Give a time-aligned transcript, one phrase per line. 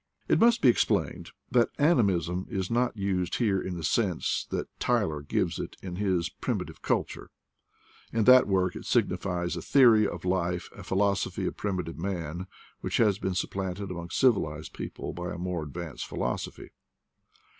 [0.27, 5.21] It must be explained that animism is not used here in the sense that Tyler
[5.21, 7.29] gives it in his Primi tive Culture:
[8.11, 12.47] in that work it signifies a theory of life, a philosophy of primitive man,
[12.79, 16.71] which has been supplanted among civilized people by a more advanced philosophy.